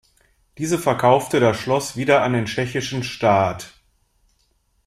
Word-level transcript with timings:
Diese 0.57 0.79
verkaufte 0.79 1.39
das 1.39 1.57
Schloss 1.57 1.95
wieder 1.95 2.23
an 2.23 2.33
den 2.33 2.45
tschechischen 2.45 3.03
Staat. 3.03 3.79